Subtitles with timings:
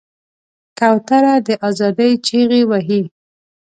[0.79, 3.01] کوتره د آزادۍ چیغې وهي.